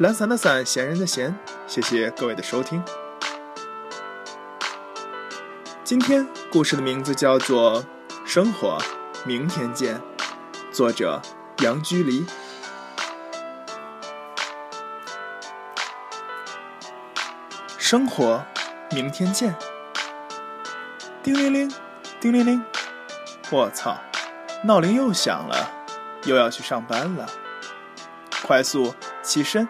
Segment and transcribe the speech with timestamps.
[0.00, 1.38] 懒散的散，闲人的闲。
[1.66, 2.82] 谢谢各位的收听。
[5.84, 7.82] 今天故事的名字叫做
[8.24, 8.78] 《生活》，
[9.26, 10.00] 明天见。
[10.72, 11.20] 作者
[11.58, 12.24] 杨居离。
[17.76, 18.42] 生活，
[18.92, 19.54] 明天见。
[21.22, 21.74] 叮铃铃，
[22.18, 22.64] 叮铃铃，
[23.50, 23.98] 我操，
[24.64, 25.70] 闹铃又响了，
[26.24, 27.28] 又要去上班了。
[28.42, 29.68] 快速起身，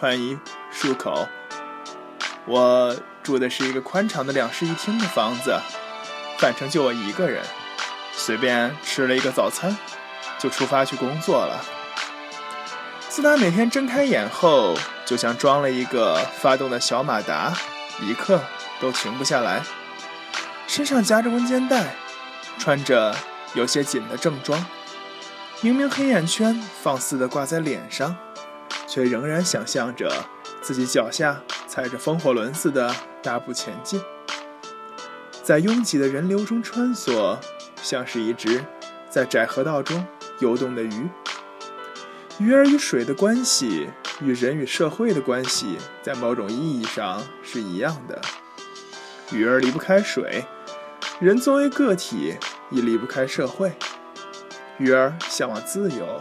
[0.00, 0.38] 穿衣，
[0.72, 1.28] 漱口。
[2.46, 5.60] 我住的是一个宽敞的两室一厅的房子，
[6.38, 7.44] 反正就我一个人。
[8.14, 9.76] 随便吃了一个早餐，
[10.38, 11.62] 就出发去工作了。
[13.10, 17.52] 自打每天睁开眼后，就像装了一个发动的小马达，
[18.00, 18.40] 一刻
[18.80, 19.62] 都停不下来。
[20.66, 21.94] 身上夹着温肩带，
[22.58, 23.14] 穿着
[23.52, 24.64] 有些紧的正装，
[25.60, 28.16] 明明黑眼圈放肆地挂在脸上，
[28.90, 30.10] 却仍然想象着
[30.60, 34.02] 自己脚下踩着风火轮似的大步前进，
[35.44, 37.38] 在拥挤的人流中穿梭，
[37.80, 38.64] 像是一只
[39.08, 40.04] 在窄河道中
[40.40, 41.08] 游动的鱼。
[42.38, 43.88] 鱼儿与水的关系，
[44.20, 48.20] 与人与社会的关系，在某种意义上是一样的。
[49.30, 50.44] 鱼儿离不开水。
[51.20, 52.34] 人作为个体，
[52.70, 53.72] 亦离不开社会。
[54.78, 56.20] 鱼儿向往自由，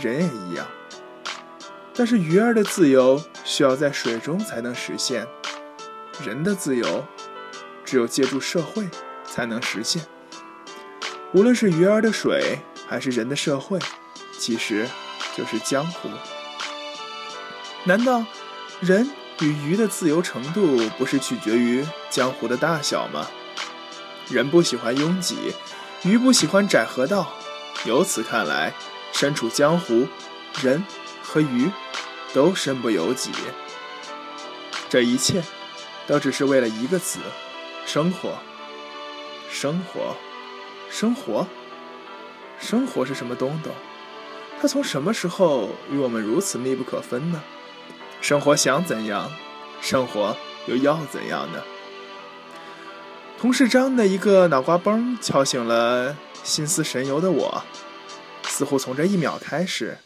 [0.00, 0.66] 人也一样。
[1.96, 5.26] 但是鱼儿的自由需要在水中才能实现，
[6.22, 7.04] 人的自由
[7.84, 8.86] 只有借助社会
[9.24, 10.02] 才能实现。
[11.32, 13.78] 无论是鱼儿的水，还是人的社会，
[14.38, 14.86] 其实
[15.34, 16.10] 就是江湖。
[17.84, 18.24] 难道
[18.80, 19.10] 人
[19.40, 23.26] 与鱼的自由程度不是取决于江湖的大小吗？
[24.28, 25.54] 人不喜欢拥挤，
[26.02, 27.32] 鱼不喜欢窄河道。
[27.84, 28.74] 由此看来，
[29.12, 30.06] 身处江湖，
[30.60, 30.84] 人
[31.26, 31.70] 和鱼
[32.32, 33.32] 都身不由己。
[34.88, 35.42] 这一切，
[36.06, 37.18] 都只是为了一个词：
[37.84, 38.34] 生活。
[39.50, 40.16] 生活，
[40.90, 41.46] 生活，
[42.60, 43.72] 生活是什么东东？
[44.60, 47.42] 它从什么时候与我们如此密不可分呢？
[48.20, 49.30] 生活想怎样，
[49.80, 51.62] 生活又要怎样呢？
[53.38, 57.64] 同事张的一个脑瓜崩敲醒了心思神游的我，
[58.44, 59.98] 似乎从这一秒开始，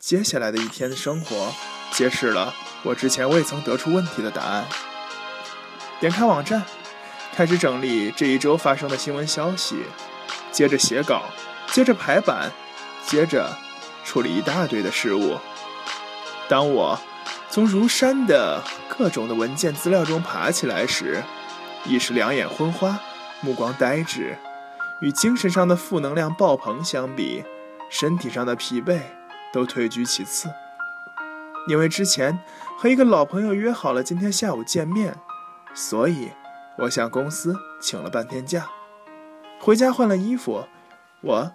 [0.00, 1.52] 接下来的一天生活
[1.92, 4.66] 揭示了我之前未曾得出问题的答案。
[6.00, 6.62] 点开网站，
[7.34, 9.76] 开始整理这一周发生的新闻消息，
[10.50, 11.24] 接着写稿，
[11.70, 12.50] 接着排版，
[13.06, 13.54] 接着
[14.02, 15.36] 处理一大堆的事物。
[16.48, 16.98] 当我
[17.50, 21.22] 从如山的各种的文件资料中爬起来时，
[21.84, 22.98] 已是两眼昏花，
[23.42, 24.38] 目光呆滞，
[25.02, 27.44] 与精神上的负能量爆棚相比，
[27.90, 28.98] 身体上的疲惫
[29.52, 30.48] 都退居其次。
[31.68, 32.38] 因为之前
[32.78, 35.16] 和一个老朋友约好了今天下午见面，
[35.74, 36.30] 所以
[36.78, 38.68] 我向公司请了半天假，
[39.60, 40.64] 回家换了衣服，
[41.22, 41.52] 我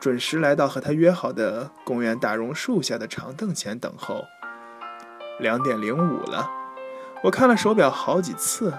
[0.00, 4.24] 准时来到和他约好的公园大榕树下的长凳前等候。
[5.38, 6.50] 两点零五了，
[7.22, 8.72] 我看了手表好几次。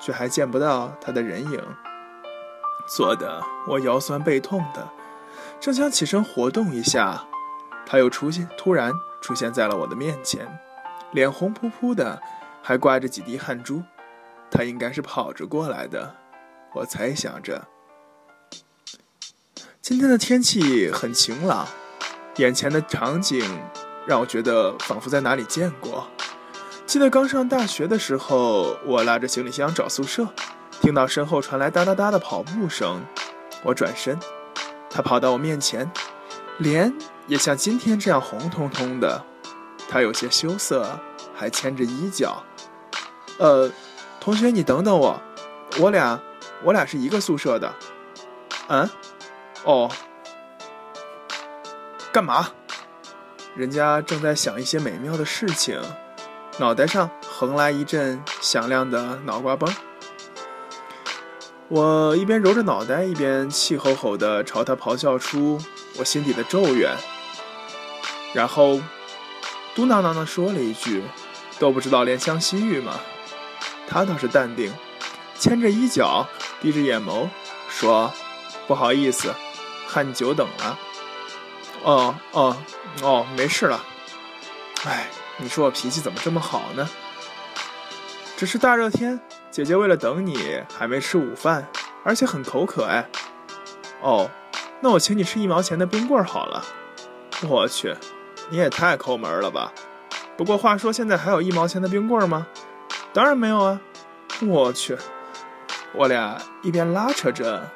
[0.00, 1.62] 却还见不到他的人影，
[2.86, 4.86] 坐得我腰酸背痛的，
[5.60, 7.24] 正想起身活动一下，
[7.86, 10.46] 他又出现，突然出现在了我的面前，
[11.12, 12.20] 脸红扑扑的，
[12.62, 13.82] 还挂着几滴汗珠。
[14.50, 16.14] 他应该是跑着过来的，
[16.74, 17.66] 我猜想着。
[19.82, 21.66] 今天的天气很晴朗，
[22.36, 23.44] 眼前的场景
[24.06, 26.06] 让我觉得仿佛在哪里见过。
[26.86, 30.28] 记得刚上大学的时候，我拉着行李箱找宿舍，
[30.80, 33.02] 听到身后传来哒哒哒的跑步声，
[33.62, 34.18] 我转身，
[34.88, 35.90] 他跑到我面前，
[36.58, 36.92] 脸
[37.26, 39.24] 也像今天这样红彤彤的，
[39.88, 40.98] 他有些羞涩，
[41.34, 42.42] 还牵着衣角。
[43.38, 43.70] 呃，
[44.20, 45.20] 同学，你等等我，
[45.80, 46.20] 我俩，
[46.62, 47.74] 我俩是一个宿舍的。
[48.68, 48.88] 嗯，
[49.64, 49.90] 哦，
[52.12, 52.48] 干嘛？
[53.56, 55.80] 人家正在想一些美妙的事情。
[56.58, 59.74] 脑袋上横来一阵响亮的脑瓜崩，
[61.66, 65.58] 我一边揉着脑袋，一边气吼吼地朝他咆哮出
[65.96, 66.96] 我心底的咒怨，
[68.32, 68.80] 然后
[69.74, 71.02] 嘟囔囔地说了一句
[71.58, 72.98] ：“都不知道怜香惜玉吗？”
[73.86, 74.72] 他倒是淡定，
[75.38, 76.26] 牵着衣角，
[76.60, 77.28] 闭着眼眸，
[77.68, 78.12] 说
[78.66, 79.34] ：“不好意思，
[79.86, 80.78] 害你久等了。
[81.84, 82.56] ”“哦哦
[83.02, 83.84] 哦，没事了。
[84.84, 86.88] ”“哎，你说我脾气怎么这么好呢
[88.36, 89.20] ？”“只是大热天，
[89.50, 91.68] 姐姐为了等你，还没吃午饭，
[92.02, 93.08] 而且很口渴哎。
[94.02, 94.30] ”“哦，
[94.84, 96.62] 那我请你吃一毛钱的冰棍儿好了。
[97.48, 97.96] ”“我去，
[98.50, 99.72] 你也太抠门了吧！”
[100.36, 102.46] 不过话说，现在还有一毛钱的冰棍儿吗？
[103.14, 103.80] 当然没有啊！
[104.46, 104.98] 我去，
[105.94, 107.70] 我俩一边拉扯着，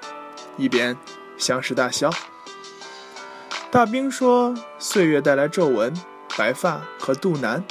[0.58, 0.94] 一边
[1.38, 2.10] 相视大笑。
[3.70, 5.94] 大兵说：“岁月带来皱纹、
[6.36, 7.64] 白发和肚腩，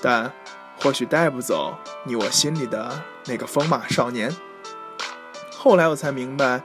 [0.00, 0.32] 但
[0.80, 2.90] 或许带不走你我心里的
[3.26, 4.34] 那个风马少年。”
[5.54, 6.62] 后来我才明白，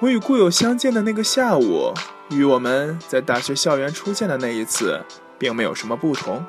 [0.00, 1.92] 我与故友相见的那个下午，
[2.30, 5.04] 与我们在大学校园初见的那一次，
[5.36, 6.46] 并没有什么不同。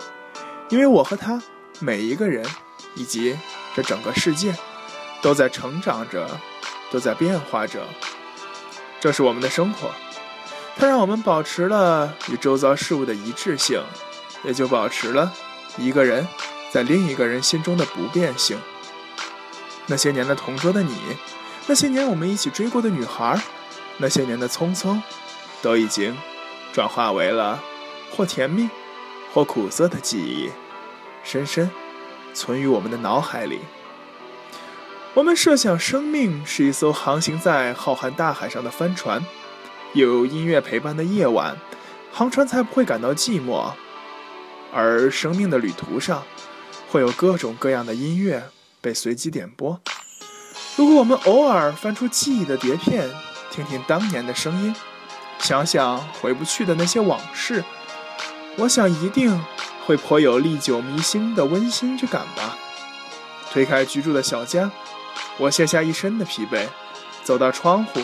[0.69, 1.41] 因为我和他，
[1.79, 2.45] 每一个人，
[2.93, 3.35] 以及
[3.75, 4.53] 这整个世界，
[5.23, 6.29] 都在成长着，
[6.91, 7.79] 都在变化着。
[8.99, 9.89] 这是我们的生活，
[10.77, 13.81] 它让我们保持了与周遭事物的一致性，
[14.43, 15.33] 也就保持了
[15.75, 16.27] 一个人
[16.69, 18.59] 在另一个人心中的不变性。
[19.87, 20.95] 那些年的同桌的你，
[21.69, 23.39] 那些年我们一起追过的女孩，
[23.99, 24.99] 那些年的匆匆，
[25.61, 26.17] 都已经
[26.73, 27.63] 转化为了
[28.11, 28.67] 或甜蜜。
[29.31, 30.49] 或苦涩的记忆，
[31.23, 31.69] 深深
[32.33, 33.59] 存于我们的脑海里。
[35.13, 39.23] 我们设想生命是一艘航行在浩瀚大海上的帆船，
[39.93, 41.55] 有音乐陪伴的夜晚，
[42.11, 43.71] 航船才不会感到寂寞。
[44.73, 46.23] 而生命的旅途上，
[46.89, 48.49] 会有各种各样的音乐
[48.81, 49.79] 被随机点播。
[50.79, 53.09] 如果我们偶尔翻出记忆的碟片，
[53.51, 54.73] 听听当年的声音，
[55.39, 57.61] 想想回不去的那些往事。
[58.55, 59.43] 我想一定
[59.85, 62.57] 会颇有历久弥新的温馨之感吧。
[63.51, 64.71] 推开居住的小家，
[65.37, 66.65] 我卸下一身的疲惫，
[67.25, 67.99] 走到窗户，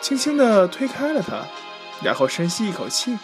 [0.00, 1.44] 轻轻地推开了它，
[2.02, 3.16] 然后深吸一口气，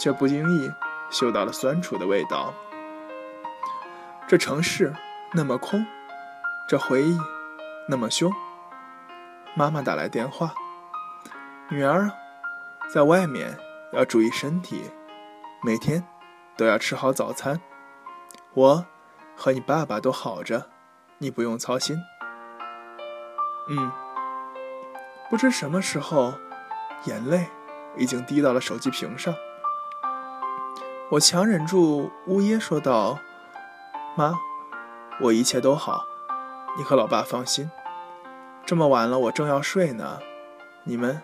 [0.00, 0.72] 却不经意
[1.12, 2.52] 嗅到了酸楚的味道。
[4.26, 4.92] 这城市
[5.32, 5.86] 那么空，
[6.68, 7.18] 这回忆
[7.88, 8.32] 那么凶。
[9.54, 10.54] 妈妈打来电话
[11.70, 12.10] ：“女儿，
[12.92, 13.58] 在外面。”
[13.94, 14.90] 要注意身体，
[15.62, 16.04] 每天
[16.56, 17.60] 都要吃好早餐。
[18.52, 18.84] 我
[19.36, 20.68] 和你爸爸都好着，
[21.18, 21.96] 你不用操心。
[23.70, 23.92] 嗯，
[25.30, 26.34] 不知什么时候，
[27.04, 27.46] 眼泪
[27.96, 29.32] 已经滴到了手机屏上。
[31.10, 33.20] 我强忍住呜咽说道
[34.18, 34.34] ：“妈，
[35.20, 36.04] 我一切都好，
[36.76, 37.70] 你和老爸放心。
[38.66, 40.18] 这么晚了，我正要睡呢，
[40.84, 41.22] 你们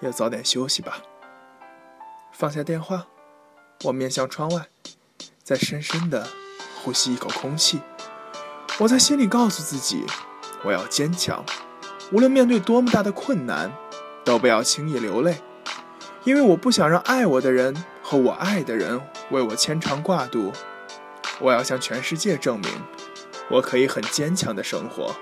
[0.00, 0.98] 也早点休息吧。”
[2.32, 3.06] 放下电话，
[3.84, 4.66] 我面向窗外，
[5.42, 6.26] 再深深的
[6.82, 7.80] 呼吸一口空气。
[8.78, 10.06] 我在心里告诉自己，
[10.64, 11.44] 我要坚强，
[12.10, 13.70] 无论面对多么大的困难，
[14.24, 15.36] 都不要轻易流泪，
[16.24, 19.00] 因为我不想让爱我的人和我爱的人
[19.30, 20.52] 为我牵肠挂肚。
[21.38, 22.70] 我要向全世界证明，
[23.50, 25.14] 我可以很坚强的生活。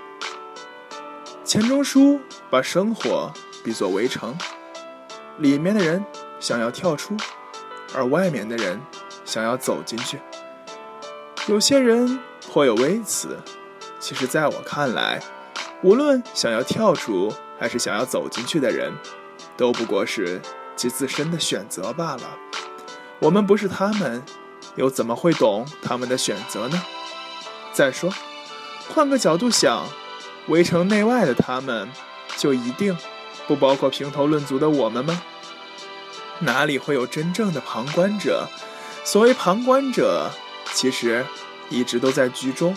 [1.43, 2.19] 钱钟书
[2.49, 3.31] 把生活
[3.63, 4.37] 比作围城，
[5.37, 6.03] 里面的人。
[6.41, 7.15] 想要跳出，
[7.93, 8.81] 而外面的人
[9.23, 10.19] 想要走进去。
[11.45, 12.19] 有些人
[12.51, 13.37] 颇有微词，
[13.99, 15.21] 其实在我看来，
[15.83, 18.91] 无论想要跳出还是想要走进去的人，
[19.55, 20.41] 都不过是
[20.75, 22.39] 其自身的选择罢了。
[23.19, 24.23] 我们不是他们，
[24.77, 26.81] 又怎么会懂他们的选择呢？
[27.73, 28.13] 再说，
[28.93, 29.85] 换个角度想，
[30.47, 31.89] 围城内外的他们，
[32.37, 32.97] 就一定
[33.47, 35.21] 不包括评头论足的我们吗？
[36.39, 38.47] 哪里会有真正的旁观者？
[39.03, 40.29] 所谓旁观者，
[40.73, 41.25] 其实
[41.69, 42.75] 一直都在局中，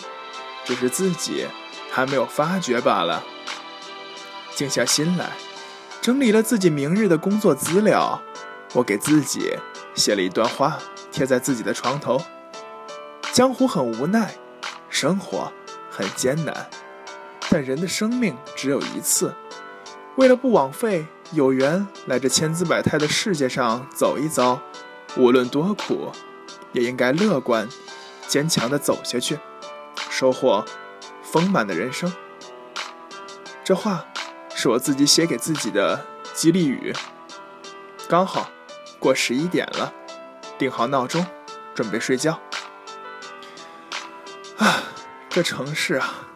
[0.64, 1.46] 只是自己
[1.90, 3.22] 还没有发觉罢了。
[4.54, 5.30] 静下心来，
[6.00, 8.22] 整理了自己明日的工作资料，
[8.72, 9.58] 我给自己
[9.94, 10.78] 写了一段话，
[11.10, 12.22] 贴在自己的床头：
[13.32, 14.36] 江湖很无奈，
[15.04, 15.52] 生活
[15.90, 16.66] 很艰难，
[17.50, 19.34] 但人的生命只有一次，
[20.16, 21.04] 为了不枉费。
[21.32, 24.62] 有缘来这千姿百态的世界上走一遭，
[25.16, 26.10] 无论多苦，
[26.72, 27.68] 也应该乐观、
[28.26, 29.38] 坚强地走下去，
[30.08, 30.64] 收获
[31.22, 32.10] 丰满的人生。
[33.62, 34.06] 这话
[34.54, 36.94] 是我自己写给自己的激励语。
[38.08, 38.48] 刚好
[38.98, 39.92] 过十一点了，
[40.56, 41.26] 定好闹钟，
[41.74, 42.40] 准备睡觉。
[45.34, 46.28] 这城市啊！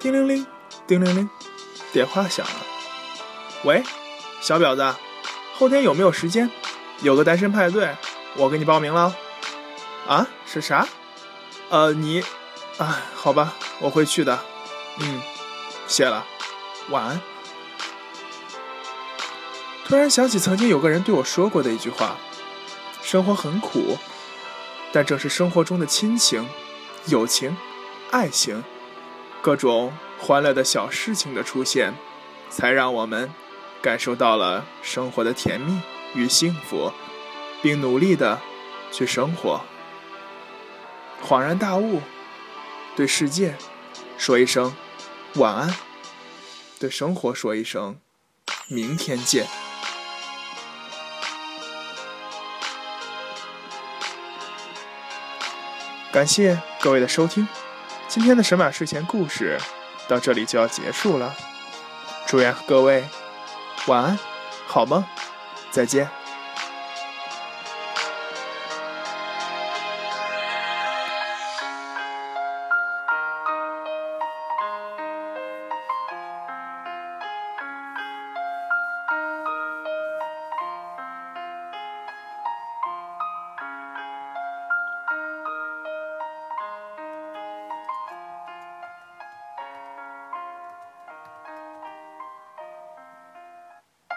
[0.00, 0.44] 叮铃铃，
[0.88, 1.30] 叮铃铃，
[1.92, 2.52] 电话响了。
[3.62, 3.84] 喂，
[4.40, 4.96] 小婊子，
[5.54, 6.50] 后天有没有时间？
[7.02, 7.94] 有个单身派对，
[8.34, 9.14] 我给你报名了。
[10.08, 10.26] 啊？
[10.44, 10.88] 是啥？
[11.68, 12.24] 呃，你，
[12.78, 14.40] 哎，好吧，我会去的。
[14.98, 15.22] 嗯，
[15.86, 16.26] 谢了，
[16.88, 17.20] 晚安。
[19.86, 22.16] 突然想起曾经有个人对我说过的一句话：
[23.00, 23.96] 生活很苦，
[24.92, 26.48] 但正是生活中的亲情、
[27.06, 27.56] 友情、
[28.10, 28.62] 爱情，
[29.42, 31.94] 各种欢乐的小事情的出现，
[32.50, 33.30] 才让我们
[33.82, 35.80] 感受到了生活的甜蜜
[36.14, 36.92] 与幸福，
[37.62, 38.40] 并努力的
[38.92, 39.62] 去生活。
[41.26, 42.00] 恍然大悟，
[42.96, 43.56] 对世界
[44.18, 44.74] 说一声
[45.36, 45.74] 晚安，
[46.78, 47.98] 对生活说一声
[48.68, 49.46] 明天见。
[56.12, 57.46] 感谢各位的收听，
[58.08, 59.56] 今天的神马睡前故事
[60.08, 61.34] 到这里就要结束了。
[62.26, 63.04] 祝愿各位
[63.86, 64.18] 晚安，
[64.66, 65.04] 好梦，
[65.70, 66.19] 再见。